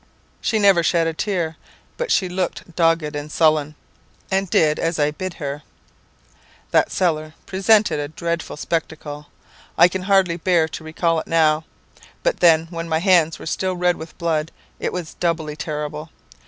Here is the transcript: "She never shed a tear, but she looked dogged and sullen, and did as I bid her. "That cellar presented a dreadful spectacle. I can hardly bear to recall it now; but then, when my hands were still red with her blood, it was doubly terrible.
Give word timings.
"She 0.41 0.57
never 0.57 0.81
shed 0.81 1.05
a 1.05 1.13
tear, 1.13 1.57
but 1.95 2.11
she 2.11 2.27
looked 2.27 2.75
dogged 2.75 3.15
and 3.15 3.31
sullen, 3.31 3.75
and 4.31 4.49
did 4.49 4.79
as 4.79 4.97
I 4.97 5.11
bid 5.11 5.35
her. 5.35 5.61
"That 6.71 6.91
cellar 6.91 7.35
presented 7.45 7.99
a 7.99 8.07
dreadful 8.07 8.57
spectacle. 8.57 9.27
I 9.77 9.87
can 9.87 10.01
hardly 10.01 10.37
bear 10.37 10.67
to 10.67 10.83
recall 10.83 11.19
it 11.19 11.27
now; 11.27 11.65
but 12.23 12.39
then, 12.39 12.65
when 12.71 12.89
my 12.89 12.97
hands 12.97 13.37
were 13.37 13.45
still 13.45 13.75
red 13.77 13.95
with 13.95 14.09
her 14.13 14.17
blood, 14.17 14.51
it 14.79 14.91
was 14.91 15.13
doubly 15.13 15.55
terrible. 15.55 16.09